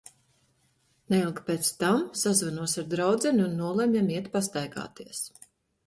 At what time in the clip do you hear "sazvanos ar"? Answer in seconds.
2.23-2.91